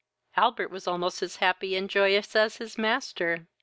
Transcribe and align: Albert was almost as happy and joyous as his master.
Albert 0.35 0.69
was 0.71 0.87
almost 0.87 1.21
as 1.21 1.35
happy 1.35 1.75
and 1.75 1.87
joyous 1.87 2.35
as 2.35 2.57
his 2.57 2.75
master. 2.75 3.45